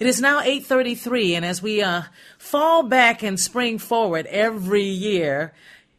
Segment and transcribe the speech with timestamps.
[0.00, 2.04] It is now 8:33 and as we uh,
[2.38, 5.52] fall back and spring forward every year,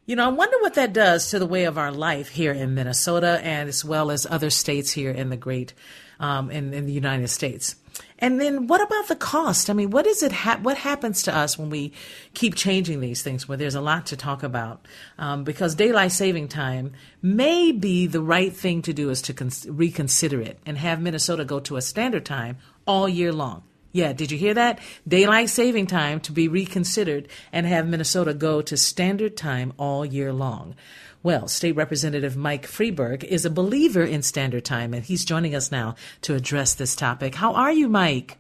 [0.08, 2.74] you know, I wonder what that does to the way of our life here in
[2.74, 5.76] Minnesota and as well as other states here in the great
[6.20, 7.76] um, in, in the United States.
[8.18, 9.70] And then what about the cost?
[9.70, 10.32] I mean, what is it?
[10.32, 11.94] Ha- what happens to us when we
[12.34, 13.48] keep changing these things?
[13.48, 14.88] Where there's a lot to talk about,
[15.20, 19.52] um, because daylight saving time may be the right thing to do is to con-
[19.68, 23.62] reconsider it and have Minnesota go to a standard time all year long.
[23.92, 24.80] Yeah, did you hear that?
[25.08, 30.31] Daylight saving time to be reconsidered and have Minnesota go to standard time all year
[30.31, 30.75] long.
[31.23, 35.72] Well, State Representative Mike Freiberg is a believer in standard time, and he's joining us
[35.72, 37.36] now to address this topic.
[37.36, 38.38] How are you, Mike?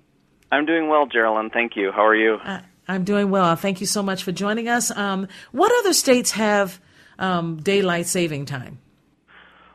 [0.51, 1.51] I'm doing well, Geraldine.
[1.51, 1.91] Thank you.
[1.91, 2.39] How are you?
[2.43, 3.55] Uh, I'm doing well.
[3.55, 4.89] Thank you so much for joining us.
[4.89, 6.81] Um, what other states have
[7.19, 8.79] um, daylight saving time?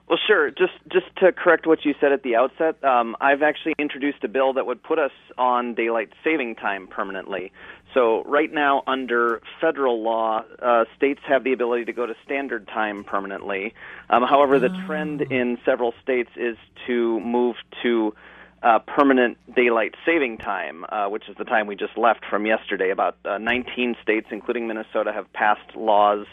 [0.08, 0.50] Well, sure.
[0.50, 4.28] Just just to correct what you said at the outset, um, I've actually introduced a
[4.28, 7.50] bill that would put us on daylight saving time permanently.
[7.92, 12.68] So right now, under federal law, uh, states have the ability to go to standard
[12.68, 13.74] time permanently.
[14.08, 14.86] Um, however, the Oh.
[14.86, 16.56] trend in several states is
[16.86, 18.14] to move to
[18.62, 22.90] uh, permanent daylight saving time, uh, which is the time we just left from yesterday.
[22.90, 26.26] About uh, 19 states, including Minnesota, have passed laws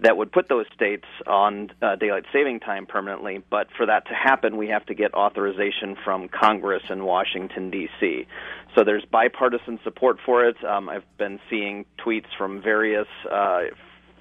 [0.00, 3.42] that would put those states on uh, daylight saving time permanently.
[3.50, 8.26] But for that to happen, we have to get authorization from Congress in Washington, D.C.
[8.74, 10.62] So there's bipartisan support for it.
[10.64, 13.62] Um, I've been seeing tweets from various uh,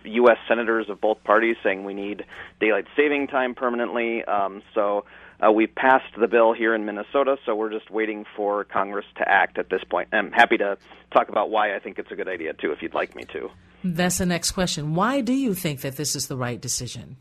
[0.06, 0.38] U.S.
[0.48, 2.26] senators of both parties saying we need
[2.62, 4.24] daylight saving time permanently.
[4.24, 5.06] Um, so
[5.44, 9.28] uh, we passed the bill here in Minnesota, so we're just waiting for Congress to
[9.28, 10.10] act at this point.
[10.12, 10.78] I'm happy to
[11.14, 13.50] talk about why I think it's a good idea too, if you'd like me to.
[13.84, 14.96] That's the next question.
[14.96, 17.18] Why do you think that this is the right decision?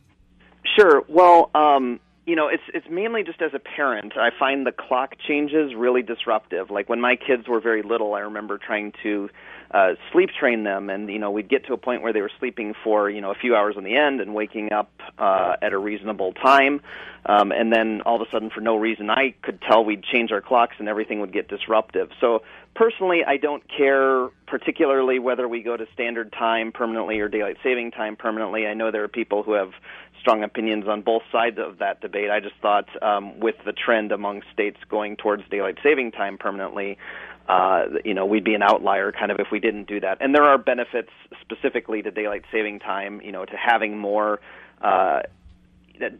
[0.76, 1.04] Sure.
[1.08, 4.14] Well, um, you know, it's it's mainly just as a parent.
[4.16, 6.70] I find the clock changes really disruptive.
[6.70, 9.28] Like when my kids were very little, I remember trying to
[9.74, 12.30] uh, sleep train them, and you know, we'd get to a point where they were
[12.38, 15.72] sleeping for you know a few hours on the end and waking up uh, at
[15.72, 16.80] a reasonable time,
[17.26, 20.30] um, and then all of a sudden, for no reason I could tell, we'd change
[20.30, 22.10] our clocks and everything would get disruptive.
[22.20, 22.42] So
[22.76, 27.90] personally, I don't care particularly whether we go to standard time permanently or daylight saving
[27.90, 28.68] time permanently.
[28.68, 29.72] I know there are people who have
[30.20, 32.30] strong opinions on both sides of that debate.
[32.30, 36.96] I just thought um, with the trend among states going towards daylight saving time permanently,
[37.48, 40.18] uh, you know, we'd be an outlier kind of if we didn't do that.
[40.20, 41.10] And there are benefits
[41.40, 44.40] specifically to daylight saving time, you know, to having more.
[44.80, 45.20] Uh,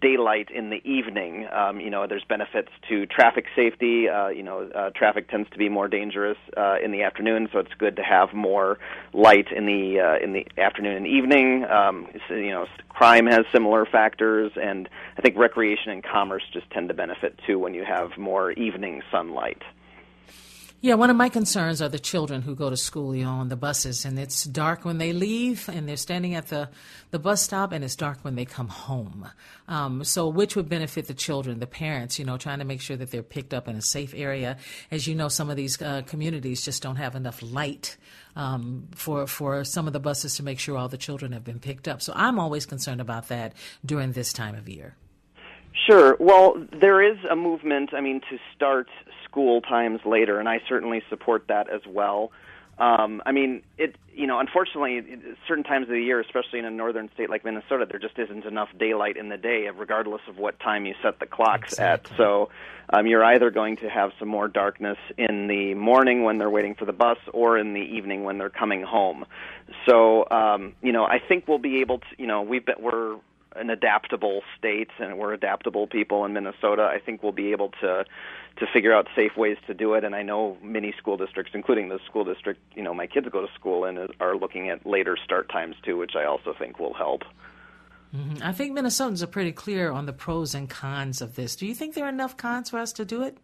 [0.01, 1.49] daylight in the evening.
[1.53, 4.09] Um, you know, there's benefits to traffic safety.
[4.09, 7.59] Uh, you know, uh, traffic tends to be more dangerous uh, in the afternoon, so
[7.59, 8.79] it's good to have more
[9.13, 11.65] light in the uh, in the afternoon and evening.
[11.65, 16.71] Um, so, you know, crime has similar factors, and I think recreation and commerce just
[16.71, 19.63] tend to benefit too when you have more evening sunlight.
[20.85, 23.49] Yeah, one of my concerns are the children who go to school, you know, on
[23.49, 26.69] the buses, and it's dark when they leave, and they're standing at the,
[27.11, 29.27] the bus stop, and it's dark when they come home.
[29.67, 32.99] Um, so, which would benefit the children, the parents, you know, trying to make sure
[32.99, 34.59] that they're picked up in a safe area.
[34.91, 37.97] As you know, some of these uh, communities just don't have enough light
[38.37, 41.61] um, for for some of the buses to make sure all the children have been
[41.61, 42.03] picked up.
[42.03, 43.55] So, I'm always concerned about that
[43.87, 44.97] during this time of year.
[45.75, 46.17] Sure.
[46.21, 48.89] Well, there is a movement, I mean, to start
[49.25, 52.31] school times later, and I certainly support that as well.
[52.79, 53.97] Um, I mean, it.
[54.17, 55.03] You know, unfortunately,
[55.49, 58.45] certain times of the year, especially in a northern state like Minnesota, there just isn't
[58.45, 62.13] enough daylight in the day, regardless of what time you set the clocks Exactly.
[62.13, 62.17] at.
[62.17, 62.51] So,
[62.91, 66.77] um, you're either going to have some more darkness in the morning when they're waiting
[66.77, 69.25] for the bus, or in the evening when they're coming home.
[69.87, 72.07] So, um, you know, I think we'll be able to.
[72.19, 73.17] You know, we've been we're
[73.57, 76.83] an adaptable state and we're adaptable people in Minnesota.
[76.83, 78.05] I think we'll be able to
[78.57, 80.05] to figure out safe ways to do it.
[80.05, 83.41] And I know many school districts, including the school district you know my kids go
[83.41, 86.95] to school in, are looking at later start times too, which I also think will
[86.95, 87.23] help.
[88.15, 88.43] Mm-hmm.
[88.43, 91.57] I think Minnesotans are pretty clear on the pros and cons of this.
[91.57, 93.39] Do you think there are enough cons for us to do it?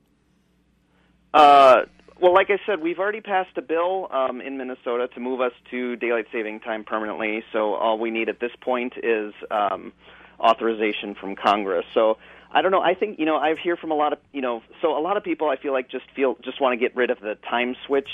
[1.34, 1.82] Uh,
[2.20, 5.52] well, like I said, we've already passed a bill um, in Minnesota to move us
[5.70, 7.42] to daylight saving time permanently.
[7.52, 9.92] So all we need at this point is um,
[10.38, 11.86] authorization from Congress.
[11.94, 12.18] So
[12.52, 12.82] I don't know.
[12.82, 14.62] I think you know I hear from a lot of you know.
[14.82, 17.10] So a lot of people I feel like just feel just want to get rid
[17.10, 18.08] of the time switch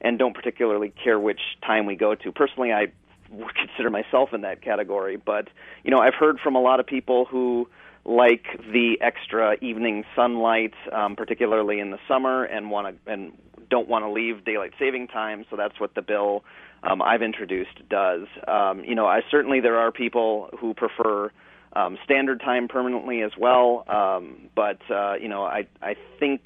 [0.00, 2.32] and don't particularly care which time we go to.
[2.32, 2.88] Personally, I
[3.54, 5.48] consider myself in that category, but
[5.82, 7.68] you know I've heard from a lot of people who
[8.06, 13.32] like the extra evening sunlight, um, particularly in the summer, and want to and
[13.68, 15.44] don't want to leave daylight saving time.
[15.50, 16.44] So that's what the bill
[16.84, 18.26] um, I've introduced does.
[18.46, 21.32] Um, you know, I certainly there are people who prefer
[21.72, 26.42] um, standard time permanently as well, um, but uh, you know, I I think.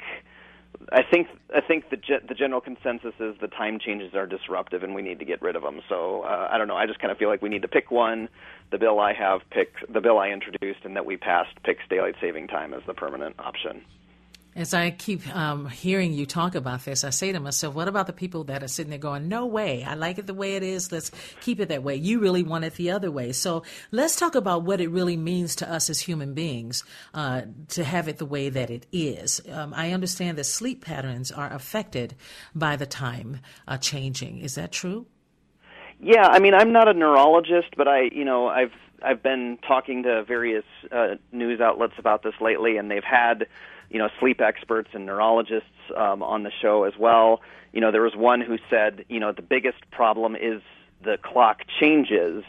[0.92, 4.82] I think I think the ge- the general consensus is the time changes are disruptive
[4.82, 5.80] and we need to get rid of them.
[5.88, 6.76] So uh, I don't know.
[6.76, 8.28] I just kind of feel like we need to pick one.
[8.70, 12.16] The bill I have picked, the bill I introduced and that we passed picks daylight
[12.20, 13.82] saving time as the permanent option.
[14.60, 18.06] As I keep um, hearing you talk about this, I say to myself, what about
[18.06, 20.62] the people that are sitting there going, no way, I like it the way it
[20.62, 21.10] is, let's
[21.40, 21.96] keep it that way.
[21.96, 23.32] You really want it the other way.
[23.32, 26.84] So let's talk about what it really means to us as human beings
[27.14, 29.40] uh, to have it the way that it is.
[29.50, 32.14] Um, I understand that sleep patterns are affected
[32.54, 34.40] by the time uh, changing.
[34.40, 35.06] Is that true?
[36.02, 38.72] Yeah, I mean, I'm not a neurologist, but I, you know, I've
[39.02, 43.46] I've been talking to various uh, news outlets about this lately, and they've had
[43.90, 47.40] you know sleep experts and neurologists um, on the show as well.
[47.72, 50.62] You know, there was one who said, you know, the biggest problem is
[51.04, 52.44] the clock changes.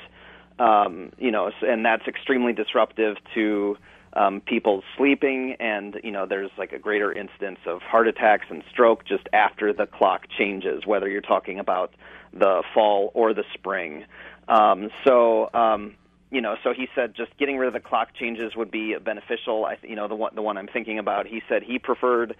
[0.59, 3.77] Um, you know, and that's extremely disruptive to
[4.13, 8.63] um, people sleeping, and you know, there's like a greater incidence of heart attacks and
[8.69, 11.93] stroke just after the clock changes, whether you're talking about
[12.33, 14.05] the fall or the spring.
[14.47, 15.95] Um, so, um,
[16.31, 19.65] you know, so he said just getting rid of the clock changes would be beneficial.
[19.65, 22.35] I, you know, the one the one I'm thinking about, he said he preferred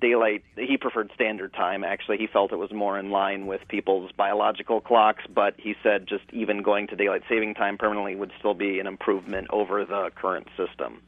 [0.00, 0.44] daylight.
[0.56, 1.84] He preferred standard time.
[1.84, 5.22] Actually, he felt it was more in line with people's biological clocks.
[5.32, 8.86] But he said just even going to daylight saving time permanently would still be an
[8.86, 11.00] improvement over the current system.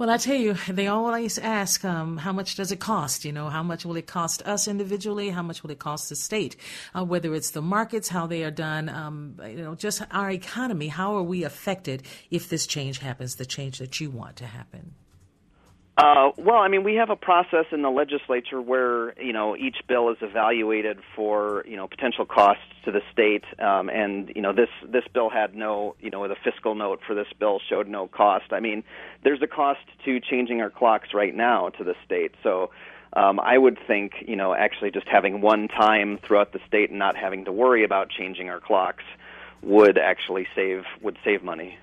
[0.00, 3.26] Well, I tell you, they always ask, um, how much does it cost?
[3.26, 5.28] You know, how much will it cost us individually?
[5.28, 6.56] How much will it cost the state?
[6.96, 10.88] Uh, whether it's the markets, how they are done, um, you know, just our economy.
[10.88, 14.94] How are we affected if this change happens, the change that you want to happen?
[15.96, 19.76] Uh, well, I mean, we have a process in the legislature where you know each
[19.86, 24.52] bill is evaluated for you know potential costs to the state, um, and you know
[24.52, 28.06] this this bill had no you know the fiscal note for this bill showed no
[28.06, 28.52] cost.
[28.52, 28.84] I mean,
[29.24, 32.70] there's a cost to changing our clocks right now to the state, so.
[33.12, 36.98] Um, I would think, you know, actually just having one time throughout the state and
[37.00, 39.02] not having to worry about changing our clocks
[39.62, 41.76] would actually save would save money.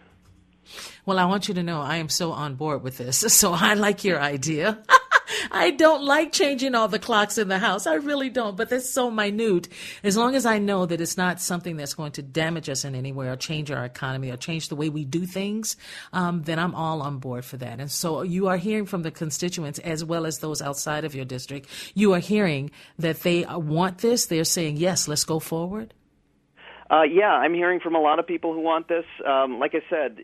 [1.06, 3.24] Well, I want you to know I am so on board with this.
[3.38, 4.80] So I like your idea.
[5.52, 7.88] I don't like changing all the clocks in the house.
[7.88, 9.68] I really don't, but that's so minute.
[10.04, 12.96] As long as I know that it's not something that's going to damage us in
[12.96, 15.78] any way or change our economy or change the way we do things,
[16.14, 17.80] um, then I'm all on board for that.
[17.80, 21.26] And so you are hearing from the constituents as well as those outside of your
[21.26, 21.68] district.
[21.94, 24.26] You are hearing that they want this.
[24.26, 25.94] They're saying, yes, let's go forward.
[26.90, 29.06] Uh, yeah, I'm hearing from a lot of people who want this.
[29.26, 30.24] Um, like I said,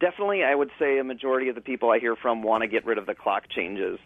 [0.00, 2.84] definitely, I would say a majority of the people I hear from want to get
[2.84, 3.98] rid of the clock changes.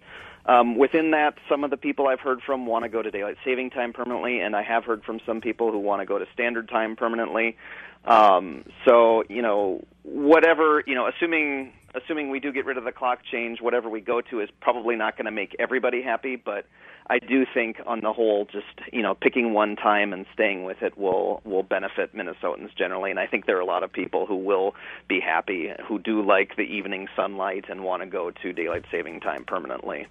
[0.47, 3.37] Um, within that, some of the people I've heard from want to go to daylight
[3.45, 6.26] saving time permanently, and I have heard from some people who want to go to
[6.33, 7.57] standard time permanently.
[8.05, 12.92] Um, so, you know, whatever, you know, assuming assuming we do get rid of the
[12.92, 16.66] clock change, whatever we go to is probably not going to make everybody happy, but
[17.09, 20.82] I do think on the whole just, you know, picking one time and staying with
[20.82, 24.26] it will will benefit Minnesotans generally and I think there are a lot of people
[24.26, 24.75] who will
[25.09, 29.20] be happy who do like the evening sunlight and want to go to daylight saving
[29.20, 30.06] time permanently.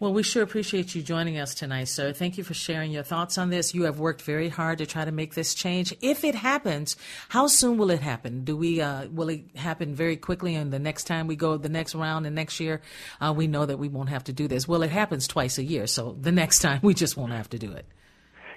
[0.00, 2.12] Well, we sure appreciate you joining us tonight, sir.
[2.12, 3.74] Thank you for sharing your thoughts on this.
[3.74, 5.94] You have worked very hard to try to make this change.
[6.00, 6.96] If it happens,
[7.28, 8.42] how soon will it happen?
[8.42, 10.56] Do we uh, will it happen very quickly?
[10.56, 12.82] And the next time we go the next round and next year,
[13.20, 14.66] uh, we know that we won't have to do this.
[14.66, 17.58] Well, it happens twice a year, so the next time we just won't have to
[17.58, 17.86] do it.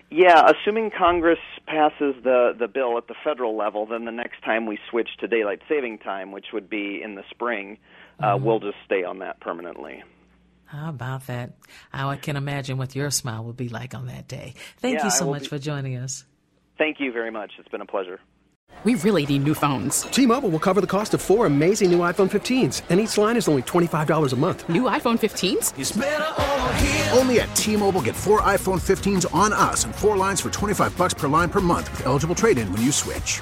[0.09, 4.65] Yeah, assuming Congress passes the the bill at the federal level, then the next time
[4.65, 7.77] we switch to daylight saving time, which would be in the spring,
[8.19, 8.43] uh, mm-hmm.
[8.43, 10.03] we'll just stay on that permanently.
[10.67, 11.53] How about that?
[11.91, 14.53] How I can imagine what your smile would be like on that day.
[14.77, 15.47] Thank yeah, you so much be...
[15.47, 16.25] for joining us.
[16.77, 17.53] Thank you very much.
[17.57, 18.19] It's been a pleasure.
[18.83, 20.01] We really need new phones.
[20.01, 23.47] T-Mobile will cover the cost of four amazing new iPhone 15s, and each line is
[23.47, 24.69] only $25 a month.
[24.69, 27.17] New iPhone 15s?
[27.17, 31.15] Only at T-Mobile get four iPhone 15s on us and four lines for 25 bucks
[31.15, 33.41] per line per month with eligible trade-in when you switch.